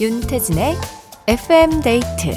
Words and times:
윤태진의 0.00 0.76
FM 1.26 1.80
데이트 1.82 2.32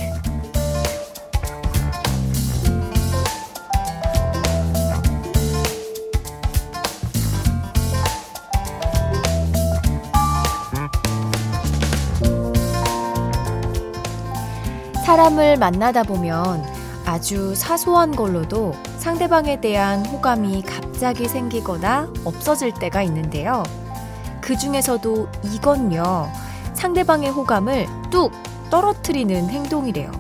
사람을 15.06 15.58
만나다 15.58 16.02
보면 16.02 16.66
아주 17.06 17.54
사소한 17.54 18.16
걸로도 18.16 18.74
상대방에 18.98 19.62
대한 19.62 20.04
호감이 20.04 20.64
갑자기 20.64 21.28
생기거나 21.28 22.12
없어질 22.26 22.74
때가 22.74 23.04
있는데요. 23.04 23.62
그 24.42 24.58
중에서도 24.58 25.28
이건요, 25.44 26.28
상대방의 26.82 27.30
호감을 27.30 27.86
뚝 28.10 28.32
떨어뜨리는 28.72 29.50
행동이래요. 29.50 30.12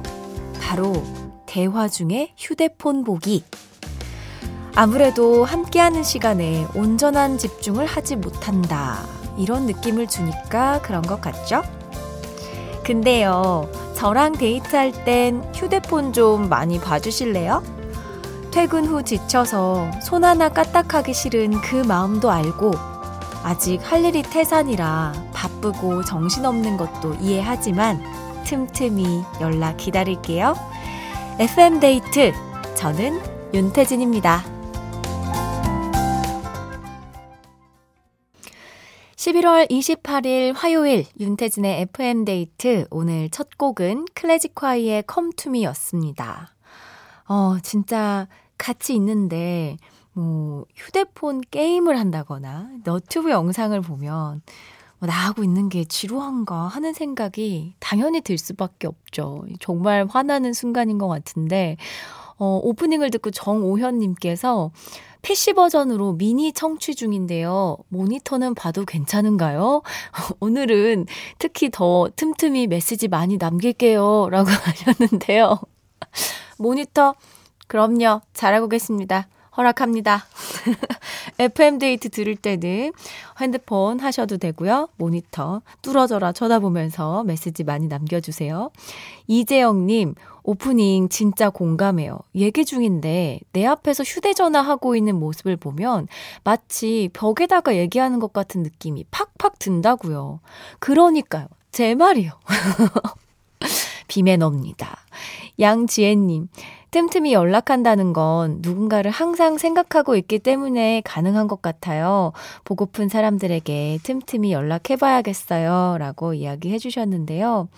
바로 0.62 0.94
대화 1.48 1.88
중에 1.88 2.34
휴대폰 2.38 3.04
보기. 3.04 3.44
아무래도 4.76 5.44
함께하는 5.44 6.04
시간에 6.04 6.68
온전한 6.76 7.40
집중을 7.40 7.88
하지 7.88 8.16
못한다. 8.16 9.00
이런 9.40 9.66
느낌을 9.66 10.06
주니까 10.06 10.80
그런 10.84 11.02
것 11.02 11.20
같죠? 11.20 11.64
근데요, 12.86 13.68
저랑 13.96 14.34
데이트할 14.34 15.04
땐 15.04 15.44
휴대폰 15.56 16.14
좀 16.14 16.48
많이 16.48 16.80
봐주실래요? 16.80 17.64
퇴근 18.52 18.86
후 18.86 19.02
지쳐서 19.02 19.90
손 20.03 20.23
하나 20.23 20.48
까딱하기 20.48 21.12
싫은 21.12 21.59
그 21.62 21.78
마음도 21.78 22.30
알고 22.30 22.91
아직 23.44 23.80
할 23.84 24.06
일이 24.06 24.22
태산이라 24.22 25.14
바쁘고 25.34 26.03
정신없는 26.06 26.78
것도 26.78 27.16
이해하지만 27.16 28.02
틈틈이 28.45 29.23
연락 29.39 29.78
기다릴게요. 29.78 30.56
FM데이트. 31.39 32.34
저는 32.75 33.19
윤태진입니다. 33.53 34.44
11월 39.16 39.69
28일 39.69 40.53
화요일 40.56 41.06
윤태진의 41.19 41.81
FM데이트. 41.81 42.88
오늘 42.89 43.30
첫 43.30 43.58
곡은 43.58 44.06
클래식화이의 44.16 45.03
컴투미였습니다. 45.06 46.56
어, 47.28 47.58
진짜 47.62 48.28
같이 48.58 48.95
있는데, 48.95 49.78
뭐, 50.14 50.66
휴대폰 50.76 51.42
게임을 51.42 51.98
한다거나, 52.00 52.70
너튜브 52.84 53.31
영상을 53.31 53.80
보면, 53.81 54.42
뭐 55.00 55.08
나하고 55.08 55.44
있는 55.44 55.70
게 55.70 55.84
지루한가 55.84 56.68
하는 56.68 56.94
생각이 56.94 57.73
당연히 57.80 58.22
들 58.22 58.38
수밖에 58.38 58.88
없죠. 58.88 59.45
정말 59.59 60.06
화나는 60.08 60.53
순간인 60.53 60.98
것 60.98 61.08
같은데, 61.08 61.78
어, 62.38 62.59
오프닝을 62.64 63.12
듣고 63.12 63.31
정오현님께서 63.31 64.72
PC 65.22 65.53
버전으로 65.53 66.14
미니 66.14 66.52
청취 66.52 66.96
중인데요. 66.96 67.78
모니터는 67.90 68.56
봐도 68.56 68.86
괜찮은가요? 68.86 69.84
오늘은 70.40 71.06
특히 71.38 71.70
더 71.70 72.09
틈틈이 72.16 72.68
메시지 72.68 73.08
많이 73.08 73.38
남길게요. 73.38 74.30
라고 74.30 74.50
하셨는데요. 74.50 75.59
모니터, 76.58 77.16
그럼요. 77.68 78.22
잘하고 78.34 78.68
계십니다. 78.68 79.28
허락합니다. 79.55 80.25
FM데이트 81.39 82.09
들을 82.09 82.35
때는 82.35 82.94
핸드폰 83.39 84.00
하셔도 84.00 84.38
되고요. 84.38 84.88
모니터 84.97 85.62
뚫어져라 85.81 86.31
쳐다보면서 86.31 87.23
메시지 87.23 87.63
많이 87.63 87.88
남겨주세요. 87.88 88.72
이재영님, 89.28 90.16
오프닝 90.44 91.09
진짜 91.09 91.50
공감해요. 91.50 92.19
얘기 92.35 92.66
중인데 92.66 93.40
내 93.51 93.66
앞에서 93.66 94.03
휴대전화 94.03 94.61
하고 94.61 94.95
있는 94.95 95.19
모습을 95.19 95.57
보면 95.57 96.07
마치 96.44 97.09
벽에다가 97.13 97.75
얘기하는 97.75 98.19
것 98.19 98.34
같은 98.34 98.63
느낌이 98.63 99.06
팍팍 99.11 99.59
든다고요. 99.59 100.40
그러니까요. 100.79 101.47
제 101.72 101.95
말이요. 101.95 102.31
비매너입니다. 104.07 104.97
양지혜님, 105.59 106.50
틈틈이 106.91 107.31
연락한다는 107.31 108.12
건 108.12 108.57
누군가를 108.62 109.12
항상 109.12 109.57
생각하고 109.57 110.16
있기 110.18 110.40
때문에 110.40 111.02
가능한 111.06 111.47
것 111.47 111.62
같아요. 111.62 112.34
보고픈 112.66 113.07
사람들에게 113.07 114.00
틈틈이 114.03 114.52
연락해봐야겠어요. 114.52 115.96
라고 116.00 116.34
이야기해 116.34 116.79
주셨는데요. 116.79 117.69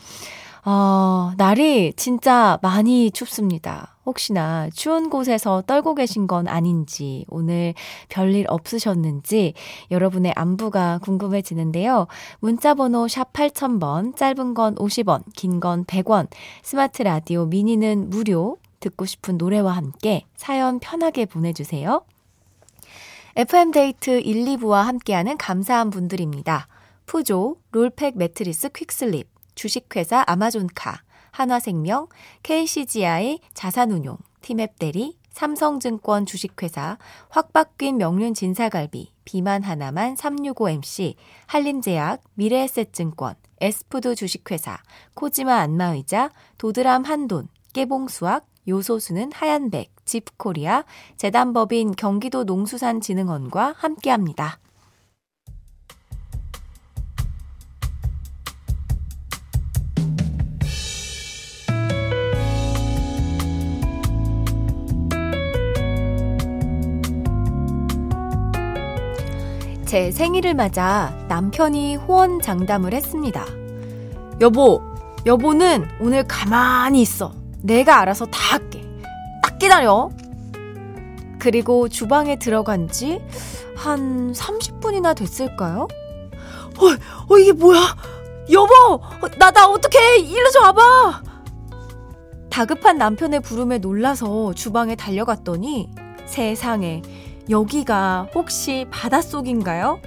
어, 0.66 1.34
날이 1.38 1.94
진짜 1.96 2.57
많이 2.62 3.12
춥습니다. 3.12 3.97
혹시나 4.06 4.69
추운 4.74 5.09
곳에서 5.09 5.62
떨고 5.68 5.94
계신 5.94 6.25
건 6.25 6.47
아닌지, 6.47 7.25
오늘 7.30 7.74
별일 8.09 8.45
없으셨는지, 8.50 9.53
여러분의 9.91 10.34
안부가 10.35 11.00
궁금해지는데요. 11.03 12.07
문자번호 12.40 13.07
샵 13.07 13.31
8000번, 13.34 14.16
짧은 14.16 14.53
건 14.53 14.75
50원, 14.75 15.24
긴 15.35 15.59
건 15.59 15.84
100원, 15.85 16.28
스마트 16.63 17.01
라디오 17.03 17.45
미니는 17.45 18.09
무료, 18.09 18.57
듣고 18.83 19.05
싶은 19.05 19.38
노래와 19.38 19.71
함께 19.71 20.25
사연 20.35 20.79
편하게 20.79 21.25
보내주세요. 21.25 22.05
FM데이트 23.35 24.21
1, 24.23 24.45
2부와 24.57 24.83
함께하는 24.83 25.38
감사한 25.38 25.89
분들입니다. 25.89 26.67
푸조, 27.05 27.57
롤팩 27.71 28.17
매트리스 28.17 28.69
퀵슬립, 28.69 29.27
주식회사 29.55 30.23
아마존카, 30.27 31.01
한화생명, 31.31 32.07
KCGI 32.44 33.39
자산운용, 33.53 34.17
티맵대리, 34.41 35.17
삼성증권 35.31 36.27
주식회사, 36.27 37.00
확바뀐 37.29 37.97
명륜 37.97 38.35
진사갈비, 38.35 39.11
비만 39.25 39.63
하나만 39.63 40.13
365MC, 40.13 41.15
한림제약, 41.47 42.21
미래에셋증권, 42.35 43.35
에스푸드 43.61 44.13
주식회사, 44.13 44.77
코지마 45.15 45.55
안마의자, 45.55 46.29
도드람 46.59 47.03
한돈, 47.03 47.47
깨봉수학, 47.73 48.45
요소수는 48.68 49.31
하얀백, 49.34 49.91
집코리아, 50.06 50.84
재단법인 51.18 51.96
경기도 51.96 52.44
농수산진흥원과 52.44 53.75
함께합니다. 53.78 54.59
제 69.85 70.09
생일을 70.09 70.56
맞아 70.56 71.16
남편이 71.30 71.97
호언 71.97 72.41
장담을 72.41 72.95
했습니다. 72.95 73.45
여보, 74.41 74.81
여보는 75.28 75.85
오늘 76.00 76.24
가만히 76.28 77.03
있어. 77.03 77.43
내가 77.63 78.00
알아서 78.01 78.25
다 78.28 78.53
할게. 78.53 78.85
딱 79.41 79.57
기다려. 79.57 80.09
그리고 81.40 81.90
주방에 81.90 82.38
들어간 82.38 82.88
지 82.88 83.19
한 83.75 84.31
30분이나 84.34 85.16
됐을까요? 85.16 85.88
어, 86.78 87.34
어, 87.34 87.38
이게 87.38 87.51
뭐야? 87.51 87.96
여보! 88.51 89.01
나, 89.38 89.51
나 89.51 89.68
어떡해! 89.68 90.19
일로 90.19 90.50
좀 90.51 90.63
와봐! 90.63 91.24
다급한 92.50 92.98
남편의 92.98 93.42
부름에 93.42 93.80
놀라서 93.80 94.54
주방에 94.54 94.95
달려갔더니 94.95 95.89
세상에 96.25 97.01
여기가 97.50 98.30
혹시 98.33 98.86
바닷속인가요? 98.92 100.00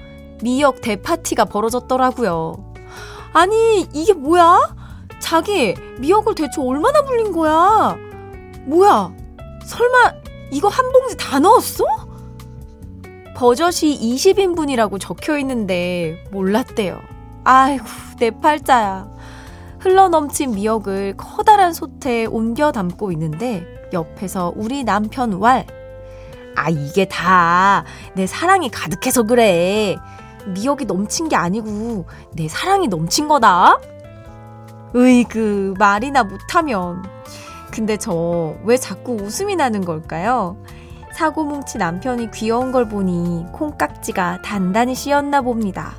미역 0.43 0.81
대파티가 0.81 1.47
벌어졌더라고요. 1.47 2.73
아니, 3.33 3.87
이게 3.93 4.13
뭐야? 4.13 4.76
자기, 5.21 5.75
미역을 5.99 6.35
대체 6.35 6.61
얼마나 6.61 7.03
불린 7.03 7.33
거야? 7.33 7.97
뭐야? 8.67 9.13
설마 9.65 10.13
이거 10.51 10.69
한 10.69 10.93
봉지 10.93 11.17
다 11.17 11.39
넣었어? 11.39 11.85
버젓이 13.35 13.99
20인분이라고 13.99 15.01
적혀 15.01 15.39
있는데 15.39 16.25
몰랐대요. 16.31 17.01
아이고, 17.45 17.85
내 18.19 18.31
팔자야. 18.31 19.09
흘러넘친 19.81 20.53
미역을 20.53 21.15
커다란 21.17 21.73
솥에 21.73 22.25
옮겨 22.27 22.73
담고 22.73 23.13
있는데 23.13 23.65
옆에서 23.93 24.53
우리 24.57 24.85
남편 24.85 25.35
왈. 25.35 25.67
아, 26.57 26.71
이게 26.71 27.05
다 27.07 27.85
내 28.15 28.27
사랑이 28.27 28.71
가득해서 28.71 29.25
그래. 29.25 29.97
미역이 30.47 30.87
넘친 30.87 31.29
게 31.29 31.37
아니고 31.37 32.07
내 32.33 32.49
사랑이 32.49 32.89
넘친 32.89 33.29
거다. 33.29 33.79
으이그, 34.97 35.75
말이나 35.79 36.25
못하면. 36.25 37.03
근데 37.71 37.97
저 37.97 38.57
왜 38.65 38.77
자꾸 38.77 39.15
웃음이 39.17 39.57
나는 39.57 39.85
걸까요? 39.85 40.57
사고 41.13 41.45
뭉치 41.45 41.79
남편이 41.79 42.31
귀여운 42.31 42.73
걸 42.73 42.89
보니 42.89 43.47
콩깍지가 43.53 44.41
단단히 44.43 44.95
씌었나 44.95 45.43
봅니다. 45.43 45.93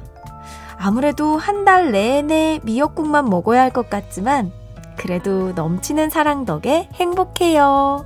아무래도 0.80 1.38
한 1.38 1.66
달 1.66 1.92
내내 1.92 2.60
미역국만 2.64 3.30
먹어야 3.30 3.62
할 3.62 3.72
것 3.72 3.90
같지만 3.90 4.52
그래도 4.96 5.52
넘치는 5.54 6.10
사랑 6.10 6.46
덕에 6.46 6.88
행복해요. 6.94 8.06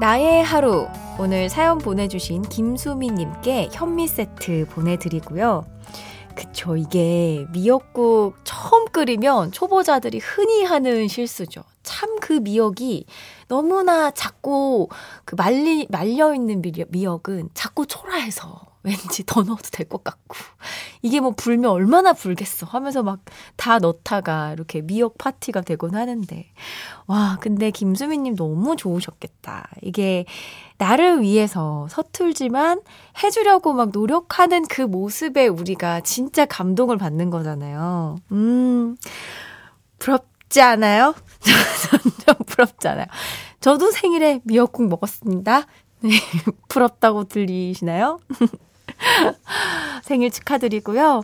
나의 0.00 0.42
하루. 0.42 0.88
오늘 1.18 1.48
사연 1.48 1.78
보내주신 1.78 2.42
김수미님께 2.42 3.68
현미 3.72 4.08
세트 4.08 4.66
보내드리고요. 4.70 5.64
그쵸. 6.34 6.76
이게 6.76 7.46
미역국 7.52 8.36
처음 8.44 8.86
끓이면 8.86 9.52
초보자들이 9.52 10.18
흔히 10.18 10.64
하는 10.64 11.08
실수죠. 11.08 11.62
참 11.82 12.12
그 12.22 12.34
미역이 12.34 13.04
너무나 13.48 14.12
작고 14.12 14.88
그 15.24 15.34
말리, 15.34 15.88
말려있는 15.90 16.62
미역은 16.88 17.50
작고 17.52 17.86
초라해서 17.86 18.71
왠지 18.84 19.22
더 19.26 19.42
넣어도 19.42 19.62
될 19.70 19.88
것 19.88 20.02
같고. 20.04 20.36
이게 21.02 21.20
뭐 21.20 21.32
불면 21.32 21.70
얼마나 21.70 22.12
불겠어 22.12 22.66
하면서 22.66 23.02
막 23.02 23.20
다 23.56 23.78
넣다가 23.78 24.52
이렇게 24.52 24.80
미역 24.82 25.18
파티가 25.18 25.60
되곤 25.60 25.94
하는데. 25.94 26.46
와, 27.06 27.38
근데 27.40 27.70
김수미님 27.70 28.34
너무 28.34 28.74
좋으셨겠다. 28.76 29.68
이게 29.82 30.24
나를 30.78 31.20
위해서 31.22 31.86
서툴지만 31.90 32.80
해주려고 33.22 33.72
막 33.72 33.90
노력하는 33.92 34.66
그 34.66 34.82
모습에 34.82 35.46
우리가 35.46 36.00
진짜 36.00 36.44
감동을 36.46 36.96
받는 36.96 37.30
거잖아요. 37.30 38.16
음, 38.32 38.96
부럽지 39.98 40.60
않아요? 40.60 41.14
전 42.26 42.36
부럽지 42.46 42.88
않아요. 42.88 43.06
저도 43.60 43.90
생일에 43.92 44.40
미역국 44.44 44.88
먹었습니다. 44.88 45.66
네, 46.00 46.10
부럽다고 46.68 47.24
들리시나요? 47.24 48.18
생일 50.02 50.30
축하드리고요. 50.30 51.22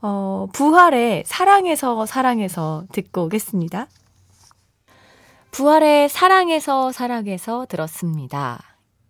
어, 0.00 0.46
부활의 0.52 1.24
사랑해서 1.26 2.06
사랑해서 2.06 2.84
듣고 2.92 3.24
오겠습니다. 3.24 3.88
부활의 5.50 6.08
사랑해서 6.08 6.92
사랑해서 6.92 7.66
들었습니다. 7.66 8.62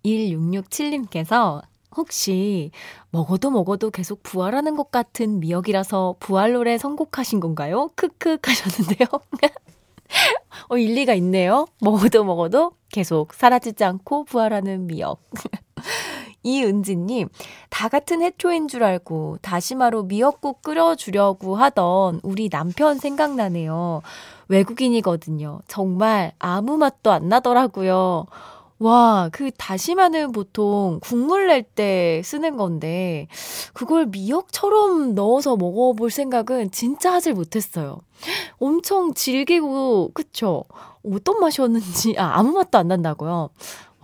1667님께서 0.05 1.63
혹시 1.97 2.71
먹어도 3.11 3.51
먹어도 3.51 3.91
계속 3.91 4.23
부활하는 4.23 4.77
것 4.77 4.91
같은 4.91 5.41
미역이라서 5.41 6.17
부활 6.21 6.53
노래 6.53 6.79
선곡하신 6.79 7.41
건가요? 7.41 7.91
크크 7.97 8.39
하셨는데요. 8.43 9.09
어, 10.69 10.79
일리가 10.79 11.15
있네요. 11.15 11.67
먹어도 11.81 12.25
먹어도 12.25 12.73
계속 12.91 13.35
사라지지 13.35 13.85
않고 13.85 14.25
부활하는 14.25 14.87
미역. 14.87 15.21
이은지님, 16.43 17.29
다 17.71 17.89
같은 17.89 18.23
해초인 18.23 18.69
줄 18.69 18.85
알고 18.85 19.39
다시마로 19.43 20.05
미역국 20.05 20.63
끓여주려고 20.63 21.57
하던 21.57 22.21
우리 22.23 22.49
남편 22.49 22.99
생각나네요. 22.99 24.03
외국인이거든요. 24.49 25.61
정말 25.69 26.33
아무 26.39 26.77
맛도 26.77 27.11
안 27.11 27.29
나더라고요. 27.29 28.27
와, 28.81 29.29
그 29.33 29.51
다시마는 29.51 30.31
보통 30.31 31.01
국물 31.03 31.49
낼 31.49 31.65
때 31.65 32.23
쓰는 32.25 32.57
건데, 32.57 33.27
그걸 33.73 34.07
미역처럼 34.07 35.17
넣어서 35.17 35.57
먹어볼 35.57 36.11
생각은 36.13 36.71
진짜 36.71 37.13
하질 37.13 37.35
못했어요. 37.35 37.99
엄청 38.61 39.15
질기고, 39.15 40.13
그쵸? 40.15 40.65
어떤 41.05 41.41
맛이었는지, 41.41 42.15
아, 42.19 42.39
아무 42.39 42.53
맛도 42.53 42.79
안 42.79 42.87
난다고요? 42.89 43.51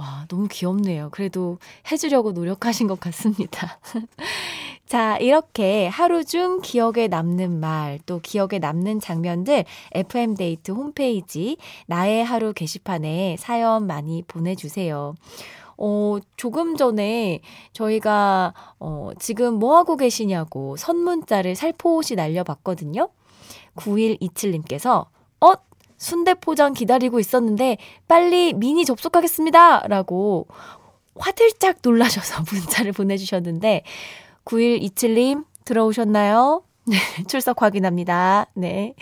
와, 0.05 0.27
너무 0.29 0.49
귀엽네요. 0.51 1.09
그래도 1.13 1.57
해주려고 1.91 2.33
노력하신 2.33 2.89
것 2.89 3.01
같습니다. 3.01 3.79
자, 4.87 5.17
이렇게 5.17 5.87
하루 5.87 6.27
중 6.27 6.61
기억에 6.61 7.09
남는 7.09 7.59
말, 7.59 7.99
또 8.05 8.21
기억에 8.21 8.59
남는 8.61 9.01
장면들 9.01 9.65
FM데이트 9.93 10.73
홈페이지 10.73 11.57
나의 11.87 12.23
하루 12.23 12.53
게시판에 12.53 13.37
사연 13.39 13.87
많이 13.87 14.23
보내주세요. 14.29 15.15
어, 15.79 16.19
조금 16.37 16.77
전에 16.77 17.41
저희가, 17.73 18.53
어, 18.79 19.11
지금 19.19 19.55
뭐 19.55 19.79
하고 19.79 19.97
계시냐고 19.97 20.77
선문자를 20.77 21.55
살포시 21.55 22.15
날려봤거든요. 22.15 23.09
9127님께서, 23.77 25.07
어? 25.41 25.53
순대 26.05 26.35
포장 26.35 26.75
기다리고 26.75 27.19
있었는데 27.19 27.79
빨리 28.07 28.53
미니 28.53 28.85
접속하겠습니다. 28.85 29.89
라고 29.89 30.47
화들짝 31.17 31.79
놀라셔서 31.83 32.45
문자를 32.53 32.93
보내주셨는데 32.93 33.83
9127님 34.45 35.47
들어오셨나요? 35.65 36.63
네, 36.87 36.97
출석 37.27 37.63
확인합니다. 37.63 38.47
네. 38.55 38.95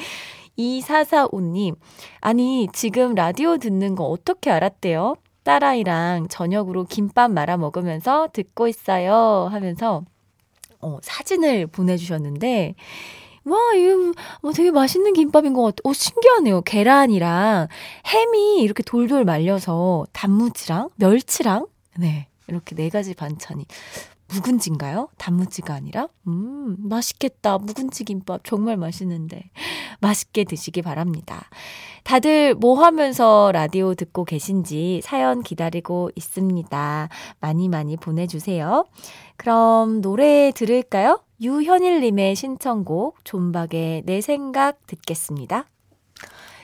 2445님, 0.56 1.74
아니, 2.20 2.68
지금 2.72 3.14
라디오 3.14 3.56
듣는 3.56 3.96
거 3.96 4.04
어떻게 4.04 4.50
알았대요? 4.50 5.16
딸아이랑 5.42 6.28
저녁으로 6.28 6.84
김밥 6.84 7.32
말아 7.32 7.56
먹으면서 7.56 8.28
듣고 8.32 8.68
있어요. 8.68 9.48
하면서, 9.50 10.04
어, 10.80 10.98
사진을 11.02 11.66
보내주셨는데, 11.68 12.74
와, 13.44 13.58
이거 13.74 14.12
뭐 14.42 14.52
되게 14.52 14.70
맛있는 14.70 15.12
김밥인 15.12 15.52
것 15.52 15.62
같아. 15.62 15.76
어, 15.84 15.92
신기하네요. 15.92 16.62
계란이랑 16.62 17.68
햄이 18.06 18.62
이렇게 18.62 18.82
돌돌 18.82 19.24
말려서 19.24 20.06
단무지랑 20.12 20.90
멸치랑 20.96 21.66
네, 21.98 22.28
이렇게 22.48 22.74
네 22.74 22.88
가지 22.88 23.14
반찬이 23.14 23.66
묵은지인가요? 24.32 25.08
단무지가 25.18 25.74
아니라? 25.74 26.08
음, 26.26 26.76
맛있겠다. 26.78 27.58
묵은지 27.58 28.04
김밥 28.04 28.40
정말 28.44 28.76
맛있는데. 28.76 29.50
맛있게 30.00 30.44
드시기 30.44 30.80
바랍니다. 30.82 31.48
다들 32.02 32.54
뭐 32.54 32.82
하면서 32.82 33.50
라디오 33.52 33.94
듣고 33.94 34.24
계신지 34.24 35.00
사연 35.04 35.42
기다리고 35.42 36.10
있습니다. 36.16 37.08
많이 37.40 37.68
많이 37.68 37.96
보내주세요. 37.96 38.86
그럼 39.36 40.00
노래 40.00 40.50
들을까요? 40.54 41.20
유현일님의 41.42 42.36
신청곡 42.36 43.24
존박의 43.24 44.02
내 44.06 44.20
생각 44.20 44.86
듣겠습니다. 44.86 45.66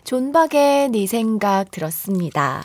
존박의 0.04 0.90
네 0.90 1.06
생각 1.08 1.72
들었습니다. 1.72 2.62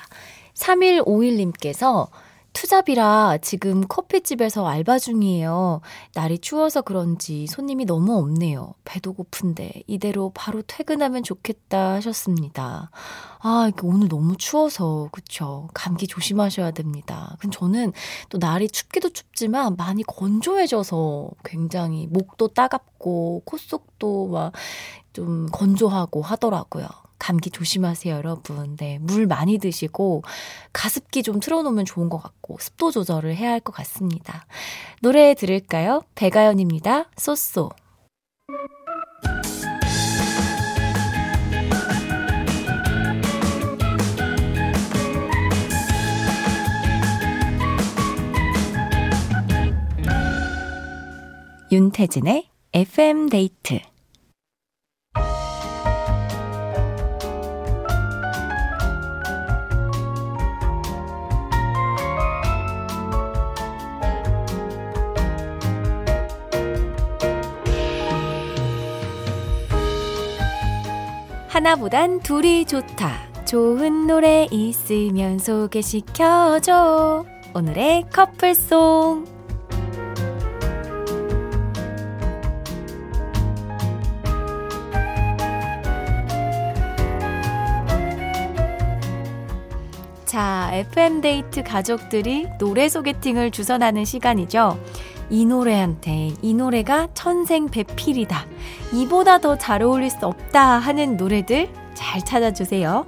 3151님께서 0.54 2.10
투잡이라 2.54 3.40
지금 3.42 3.82
커피집에서 3.88 4.68
알바 4.68 5.00
중이에요. 5.00 5.82
날이 6.14 6.38
추워서 6.40 6.82
그런지 6.82 7.48
손님이 7.48 7.86
너무 7.86 8.18
없네요. 8.18 8.76
배도 8.86 9.14
고픈데 9.14 9.84
이대로 9.88 10.32
바로 10.34 10.62
퇴근하면 10.66 11.24
좋겠다 11.24 11.94
하셨습니다. 11.96 12.92
아, 13.40 13.72
오늘 13.84 14.08
너무 14.08 14.38
추워서 14.38 15.10
그쵸. 15.12 15.68
감기 15.74 16.08
조심하셔야 16.08 16.72
됩니다. 16.72 17.36
근데 17.40 17.58
저는 17.58 17.92
또 18.30 18.38
날이 18.38 18.68
춥기도 18.70 19.10
춥지만 19.10 19.76
많이 19.76 20.04
건조해져서 20.04 21.32
굉장히 21.44 22.08
목도 22.08 22.50
따갑고 22.50 23.42
콧속도 23.46 24.28
막 24.28 24.54
좀 25.14 25.48
건조하고 25.52 26.22
하더라고요. 26.22 26.88
감기 27.24 27.50
조심하세요, 27.50 28.14
여러분. 28.14 28.76
네, 28.76 29.00
물 29.00 29.28
많이 29.28 29.58
드시고 29.58 30.24
가습기 30.74 31.24
좀 31.24 31.40
틀어놓으면 31.40 31.86
좋은 31.86 32.10
것 32.10 32.22
같고 32.22 32.58
습도 32.60 32.92
조절을 32.92 33.34
해야 33.38 33.52
할 33.52 33.64
것 33.64 33.72
같습니다. 33.74 34.46
노래 35.02 35.34
들을까요? 35.34 36.02
배가연입니다. 36.16 37.06
쏘쏘. 37.16 37.72
윤태진의 51.72 52.50
FM 52.74 53.30
데이트 53.30 53.80
하나보단 71.54 72.20
둘이 72.22 72.66
좋다. 72.66 73.46
좋은 73.46 74.08
노래 74.08 74.48
있으면 74.50 75.38
소개시켜줘. 75.38 77.24
오늘의 77.54 78.06
커플송. 78.12 79.28
자, 90.26 90.72
FM데이트 90.74 91.62
가족들이 91.62 92.48
노래 92.58 92.90
소개팅을 92.90 93.52
주선하는 93.52 94.06
시간이죠. 94.06 94.80
이 95.34 95.48
노래한테 95.48 96.30
이 96.44 96.54
노래가 96.54 97.08
천생 97.16 97.68
배필이다. 97.68 98.46
이보다 98.94 99.40
더 99.40 99.58
잘 99.58 99.82
어울릴 99.82 100.12
수 100.12 100.28
없다 100.28 100.78
하는 100.78 101.18
노래들 101.18 101.70
잘 101.96 102.24
찾아주세요. 102.24 103.08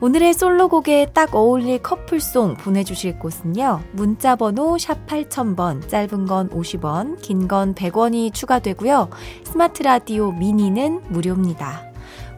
오늘의 0.00 0.32
솔로곡에 0.32 1.08
딱 1.12 1.34
어울릴 1.34 1.82
커플송 1.82 2.54
보내주실 2.54 3.18
곳은요. 3.18 3.82
문자번호 3.92 4.78
샵 4.78 5.06
8000번, 5.06 5.86
짧은 5.86 6.24
건 6.24 6.48
50원, 6.48 7.20
긴 7.20 7.46
건 7.46 7.74
100원이 7.74 8.32
추가되고요. 8.32 9.10
스마트 9.44 9.82
라디오 9.82 10.32
미니는 10.32 11.02
무료입니다. 11.10 11.82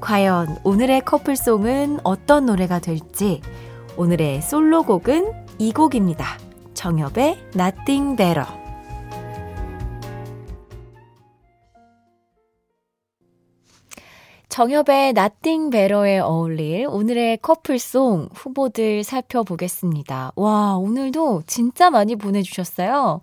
과연 0.01 0.59
오늘의 0.65 1.03
커플송은 1.05 2.01
어떤 2.03 2.47
노래가 2.47 2.81
될지, 2.81 3.41
오늘의 3.97 4.43
솔로곡은 4.43 5.33
이 5.59 5.73
곡입니다. 5.73 6.27
정엽의 6.75 7.39
Nothing 7.55 8.17
Better. 8.17 8.65
정엽의 14.57 15.11
Nothing 15.11 15.69
Better에 15.69 16.19
어울릴 16.19 16.87
오늘의 16.89 17.41
커플송 17.43 18.31
후보들 18.33 19.05
살펴보겠습니다. 19.05 20.33
와, 20.35 20.79
오늘도 20.79 21.43
진짜 21.47 21.91
많이 21.91 22.17
보내주셨어요. 22.17 23.21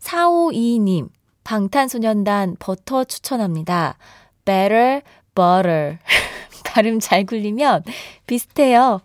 4522님, 0.00 1.10
방탄소년단 1.44 2.56
버터 2.58 3.04
추천합니다. 3.04 3.98
Better, 4.46 5.02
butter. 5.34 5.98
발음 6.64 7.00
잘 7.00 7.26
굴리면 7.26 7.84
비슷해요. 8.26 9.02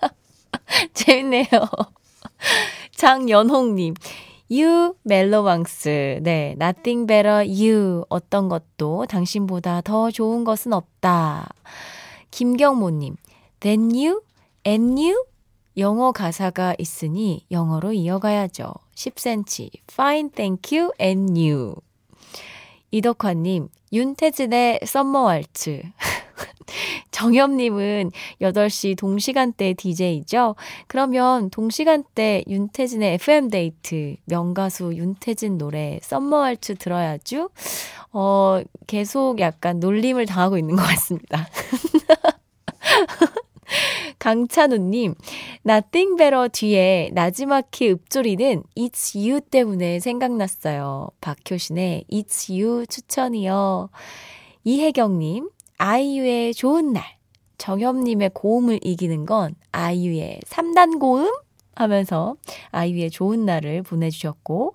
재밌네요. 0.94 1.44
장연홍님, 2.96 3.92
You 4.50 4.94
멜로망스. 5.04 6.20
네, 6.22 6.56
Nothing 6.60 7.06
better 7.06 7.46
you. 7.46 8.04
어떤 8.08 8.48
것도 8.48 9.06
당신보다 9.06 9.80
더 9.82 10.10
좋은 10.10 10.42
것은 10.44 10.72
없다. 10.72 11.48
김경모님, 12.30 13.16
Then 13.60 13.90
you 13.94 14.22
and 14.66 15.00
you. 15.00 15.24
영어 15.76 16.10
가사가 16.10 16.74
있으니 16.78 17.46
영어로 17.50 17.92
이어가야죠. 17.92 18.72
10cm. 18.94 19.70
Fine, 19.90 20.30
thank 20.30 20.76
you 20.76 20.90
and 21.00 21.40
you. 21.40 21.76
이덕화님, 22.90 23.68
윤태진의 23.92 24.80
썸머 24.84 25.22
왈츠. 25.22 25.82
정엽님은 27.10 28.10
8시 28.40 28.96
동시간대 28.96 29.74
DJ죠? 29.74 30.56
그러면 30.86 31.50
동시간대 31.50 32.44
윤태진의 32.48 33.14
FM데이트, 33.14 34.16
명가수 34.26 34.94
윤태진 34.94 35.58
노래, 35.58 35.98
썸머왈츠 36.02 36.76
들어야죠? 36.76 37.50
어, 38.12 38.60
계속 38.86 39.40
약간 39.40 39.80
놀림을 39.80 40.26
당하고 40.26 40.58
있는 40.58 40.76
것 40.76 40.82
같습니다. 40.82 41.48
강찬우님, 44.18 45.14
Nothing 45.62 46.16
Better 46.16 46.48
뒤에 46.48 47.10
나지막히 47.14 47.88
읊조리는 47.90 48.64
It's 48.76 49.16
You 49.16 49.40
때문에 49.40 50.00
생각났어요. 50.00 51.08
박효신의 51.20 52.04
It's 52.12 52.50
You 52.50 52.86
추천이요. 52.86 53.88
이혜경님, 54.64 55.48
아이유의 55.82 56.52
좋은 56.52 56.92
날. 56.92 57.02
정엽님의 57.56 58.32
고음을 58.34 58.80
이기는 58.82 59.24
건 59.24 59.54
아이유의 59.72 60.40
3단 60.44 60.98
고음? 61.00 61.26
하면서 61.74 62.36
아이유의 62.70 63.10
좋은 63.10 63.46
날을 63.46 63.82
보내주셨고, 63.82 64.74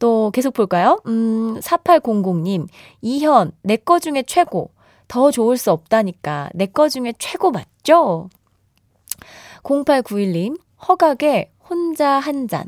또 0.00 0.30
계속 0.32 0.52
볼까요? 0.54 1.00
음, 1.06 1.60
4800님, 1.60 2.66
이현, 3.00 3.52
내 3.62 3.76
거 3.76 4.00
중에 4.00 4.24
최고. 4.24 4.72
더 5.06 5.30
좋을 5.30 5.56
수 5.56 5.70
없다니까. 5.70 6.50
내 6.54 6.66
거 6.66 6.88
중에 6.88 7.12
최고 7.20 7.52
맞죠? 7.52 8.28
0891님, 9.62 10.58
허각의 10.88 11.50
혼자 11.68 12.08
한 12.18 12.48
잔. 12.48 12.64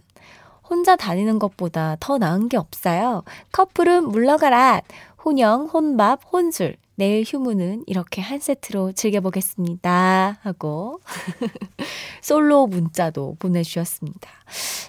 혼자 0.71 0.95
다니는 0.95 1.41
것보다 1.41 1.97
더 1.99 2.17
나은 2.19 2.49
게 2.49 2.57
없어요. 2.59 3.25
커플은 3.51 4.09
물러가라. 4.09 4.83
혼영, 5.25 5.67
혼밥, 5.67 6.21
혼술. 6.33 6.77
내일 6.94 7.25
휴무는 7.26 7.84
이렇게 7.87 8.20
한 8.20 8.38
세트로 8.38 8.92
즐겨보겠습니다. 8.92 10.38
하고 10.42 11.00
솔로 12.22 12.66
문자도 12.66 13.37
보내주셨습니다. 13.38 14.30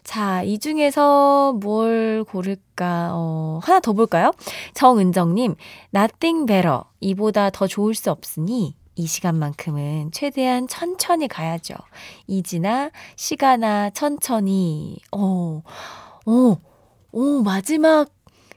자, 0.03 0.43
이 0.43 0.59
중에서 0.59 1.53
뭘 1.53 2.23
고를까? 2.25 3.11
어, 3.13 3.59
하나 3.63 3.79
더 3.79 3.93
볼까요? 3.93 4.31
정은정님, 4.73 5.55
Nothing 5.95 6.45
better. 6.45 6.81
이보다 6.99 7.49
더 7.49 7.67
좋을 7.67 7.95
수 7.95 8.11
없으니 8.11 8.75
이 8.95 9.07
시간만큼은 9.07 10.11
최대한 10.11 10.67
천천히 10.67 11.27
가야죠. 11.27 11.73
이지나 12.27 12.91
시간아 13.15 13.89
천천히. 13.91 14.97
어, 15.11 15.63
어, 16.25 16.57
오, 17.11 17.41
마지막 17.43 18.09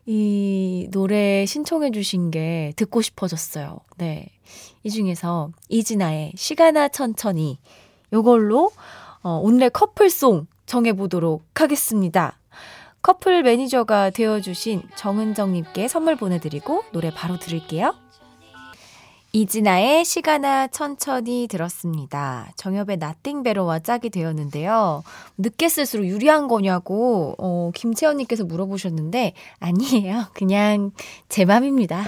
이 0.07 0.89
노래 0.93 1.45
신청해 1.47 1.91
주신 1.91 2.31
게 2.31 2.73
듣고 2.77 3.03
싶어졌어요. 3.03 3.81
네. 3.97 4.29
이 4.85 4.91
중에서 4.91 5.51
이진아의 5.69 6.33
시간아 6.37 6.89
천천히 6.89 7.59
요걸로 8.13 8.71
어, 9.23 9.41
오늘의 9.43 9.71
커플송 9.71 10.47
정해 10.65 10.93
보도록 10.93 11.45
하겠습니다. 11.55 12.39
커플 13.03 13.43
매니저가 13.43 14.11
되어주신 14.11 14.83
정은정님께 14.97 15.89
선물 15.89 16.17
보내드리고 16.17 16.85
노래 16.93 17.11
바로 17.13 17.39
들을게요. 17.39 17.95
이진아의 19.37 20.07
시간아 20.07 20.69
천천히 20.69 21.47
들었습니다. 21.47 22.51
정엽의 22.57 22.97
Nothing 22.97 23.36
Better와 23.36 23.81
짝이 23.81 24.09
되었는데요. 24.09 25.05
늦게 25.37 25.69
쓸수록 25.69 26.07
유리한 26.07 26.49
거냐고, 26.49 27.35
어, 27.37 27.71
김채연님께서 27.75 28.47
물어보셨는데, 28.47 29.35
아니에요. 29.61 30.29
그냥 30.33 30.91
제 31.29 31.45
맘입니다. 31.45 32.03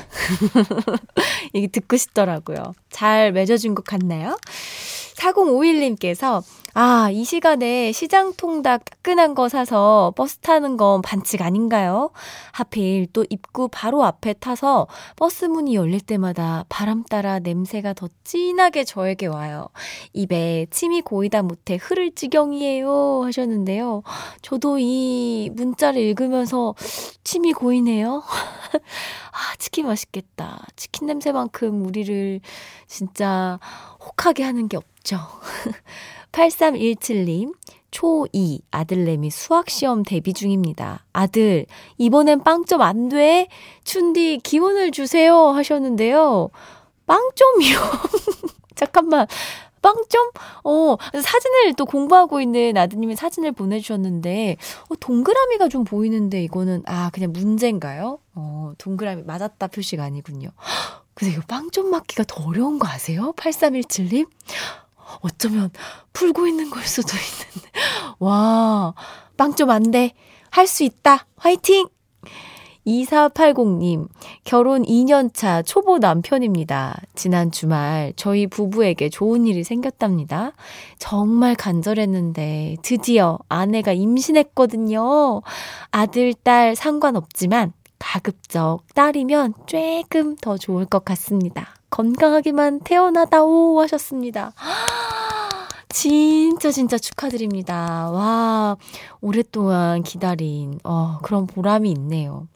이게 1.53 1.67
듣고 1.67 1.99
싶더라고요. 1.99 2.73
잘 2.89 3.33
맺어준 3.33 3.75
것 3.75 3.85
같나요? 3.85 4.39
4051님께서 5.17 6.43
아, 6.81 7.11
이 7.11 7.25
시간에 7.25 7.91
시장 7.91 8.33
통닭 8.37 8.85
따끈한 8.85 9.35
거 9.35 9.49
사서 9.49 10.13
버스 10.17 10.39
타는 10.39 10.77
건 10.77 11.03
반칙 11.03 11.43
아닌가요? 11.43 12.11
하필 12.53 13.09
또 13.13 13.25
입구 13.31 13.69
바로 13.69 14.05
앞에 14.05 14.35
타서 14.35 14.87
버스 15.17 15.47
문이 15.47 15.75
열릴 15.75 16.01
때마다 16.01 16.65
바람 16.69 17.03
따라 17.03 17.41
냄새가 17.41 17.95
더 17.95 18.09
진하게 18.23 18.85
저에게 18.85 19.27
와요. 19.27 19.67
입에 20.13 20.67
침이 20.71 21.01
고이다 21.01 21.43
못해 21.43 21.79
흐를 21.83 22.15
지경이에요. 22.15 23.25
하셨는데요. 23.25 24.05
저도 24.43 24.79
이 24.79 25.51
문자를 25.55 26.01
읽으면서 26.01 26.77
침이 27.25 27.55
고이네요. 27.55 28.23
아, 29.33 29.57
치킨 29.59 29.89
맛있겠다. 29.89 30.65
치킨 30.77 31.07
냄새만큼 31.07 31.85
우리를 31.85 32.41
진짜 32.87 33.59
혹하게 33.99 34.45
하는 34.45 34.69
게 34.69 34.77
없죠. 34.77 35.19
8317님, 36.33 37.55
초2 37.91 38.61
아들내미 38.71 39.31
수학시험 39.31 40.03
대비 40.03 40.33
중입니다. 40.33 41.05
아들, 41.13 41.67
이번엔 41.97 42.43
빵점 42.45 42.83
안 42.83 43.09
돼? 43.09 43.49
춘디, 43.85 44.41
기운을 44.43 44.91
주세요. 44.91 45.49
하셨는데요. 45.49 46.51
빵점이요? 47.07 47.79
잠깐만. 48.77 49.27
빵점? 49.81 50.31
어, 50.65 50.97
사진을 51.13 51.75
또 51.77 51.87
공부하고 51.87 52.41
있는 52.41 52.77
아드님이 52.77 53.15
사진을 53.17 53.53
보내주셨는데, 53.53 54.57
어, 54.89 54.97
동그라미가 54.99 55.69
좀 55.69 55.85
보이는데, 55.85 56.43
이거는, 56.43 56.83
아, 56.87 57.11
그냥 57.11 57.33
문제인가요? 57.33 58.19
어, 58.35 58.73
동그라미 58.77 59.23
맞았다 59.23 59.69
표시가 59.69 60.03
아니군요. 60.03 60.51
근데 61.15 61.33
이거 61.33 61.43
빵점 61.49 61.91
맞기가 61.91 62.25
더 62.27 62.45
어려운 62.45 62.79
거 62.79 62.89
아세요? 62.89 63.33
8317님? 63.37 64.29
어쩌면 65.21 65.71
풀고 66.13 66.47
있는 66.47 66.71
걸 66.71 66.83
수도 66.85 67.09
있는데. 67.17 67.71
와, 68.21 68.95
빵 69.37 69.55
좀 69.55 69.71
안 69.71 69.91
돼. 69.91 70.13
할 70.51 70.67
수 70.67 70.83
있다. 70.85 71.27
화이팅! 71.37 71.89
2480님, 72.87 74.09
결혼 74.45 74.83
2년차 74.83 75.63
초보 75.67 75.99
남편입니다. 75.99 76.99
지난 77.15 77.51
주말 77.51 78.15
저희 78.17 78.47
부부에게 78.47 79.11
좋은 79.11 79.47
일이 79.47 79.63
생겼답니다. 79.63 80.53
정말 80.99 81.55
간절했는데 81.55 82.77
드디어 82.83 83.39
아내가 83.51 83.93
임신했거든요. 83.93 85.43
아들, 85.91 86.33
딸 86.33 86.75
상관없지만 86.75 87.75
가급적 87.99 88.83
딸이면 88.95 89.55
조금 89.67 90.37
더 90.37 90.57
좋을 90.57 90.87
것 90.87 91.05
같습니다. 91.05 91.75
건강하게만 91.91 92.81
태어나다오 92.81 93.81
하셨습니다. 93.81 94.53
진짜 95.89 96.71
진짜 96.71 96.99
축하드립니다. 96.99 98.11
와, 98.11 98.77
오랫동안 99.21 100.03
기다린, 100.03 100.79
어, 100.85 101.19
그런 101.23 101.47
보람이 101.47 101.91
있네요. 101.93 102.47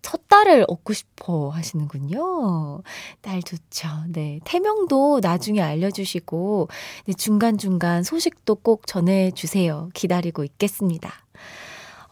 첫 0.00 0.28
딸을 0.28 0.66
얻고 0.68 0.92
싶어 0.92 1.48
하시는군요. 1.50 2.82
딸 3.20 3.42
좋죠. 3.42 3.88
네. 4.08 4.38
태명도 4.44 5.18
나중에 5.20 5.60
알려주시고, 5.60 6.68
네, 7.06 7.12
중간중간 7.14 8.04
소식도 8.04 8.54
꼭 8.56 8.86
전해주세요. 8.86 9.90
기다리고 9.94 10.44
있겠습니다. 10.44 11.12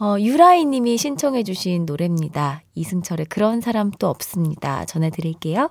어, 0.00 0.16
유라이 0.18 0.64
님이 0.64 0.98
신청해주신 0.98 1.86
노래입니다. 1.86 2.62
이승철의 2.74 3.26
그런 3.26 3.60
사람 3.60 3.90
또 3.92 4.08
없습니다. 4.08 4.84
전해드릴게요. 4.86 5.70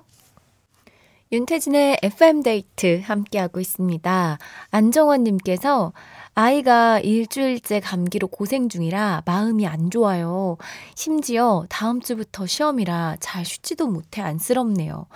윤태진의 1.32 1.98
FM데이트 2.02 3.00
함께하고 3.04 3.58
있습니다. 3.58 4.38
안정원님께서 4.70 5.92
아이가 6.34 7.00
일주일째 7.00 7.80
감기로 7.80 8.28
고생 8.28 8.68
중이라 8.68 9.22
마음이 9.26 9.66
안 9.66 9.90
좋아요. 9.90 10.56
심지어 10.94 11.66
다음 11.68 12.00
주부터 12.00 12.46
시험이라 12.46 13.16
잘 13.20 13.44
쉬지도 13.44 13.88
못해 13.88 14.22
안쓰럽네요. 14.22 15.06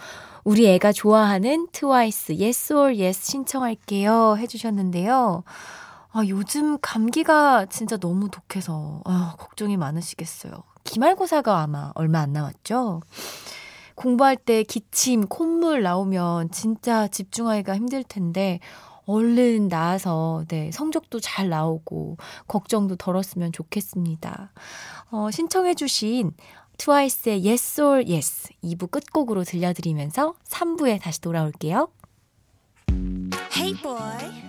우리 0.45 0.67
애가 0.69 0.93
좋아하는 0.93 1.69
트와이스 1.73 2.33
Yes 2.41 2.73
or 2.73 2.99
Yes 2.99 3.31
신청할게요 3.31 4.37
해주셨는데요. 4.39 5.45
아, 6.11 6.23
요즘 6.27 6.79
감기가 6.81 7.67
진짜 7.67 7.97
너무 7.97 8.31
독해서 8.31 9.03
아, 9.05 9.35
걱정이 9.39 9.77
많으시겠어요. 9.77 10.53
기말고사가 10.85 11.61
아마 11.61 11.93
얼마 11.95 12.21
안 12.21 12.33
남았죠? 12.33 13.03
공부할 13.95 14.37
때 14.37 14.63
기침, 14.63 15.27
콧물 15.27 15.83
나오면 15.83 16.51
진짜 16.51 17.09
집중하기가 17.09 17.77
힘들 17.77 18.05
텐데 18.05 18.61
얼른 19.07 19.69
나와서 19.69 20.45
네, 20.49 20.71
성적도 20.71 21.19
잘 21.19 21.49
나오고 21.49 22.17
걱정도 22.47 22.97
덜었으면 22.97 23.53
좋겠습니다. 23.53 24.53
어, 25.11 25.31
신청해 25.31 25.75
주신 25.75 26.33
트와이스의 26.77 27.47
Yes 27.47 27.81
or 27.81 28.05
Yes 28.07 28.51
2부 28.63 28.91
끝곡으로 28.91 29.45
들려드리면서 29.45 30.35
3부에 30.47 31.01
다시 31.01 31.21
돌아올게요. 31.21 31.89
Hey 33.57 33.75
boy 33.83 34.48